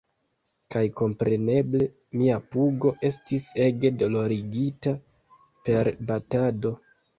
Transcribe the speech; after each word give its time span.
Kaj 0.75 0.81
kompreneble, 1.01 1.87
mia 2.21 2.39
pugo... 2.55 2.95
estis 3.11 3.47
ege 3.67 3.93
dolorigita 4.05 4.97
per 5.69 5.95
batado. 6.11 6.77